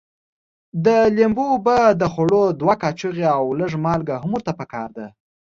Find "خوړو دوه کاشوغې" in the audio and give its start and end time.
2.13-3.27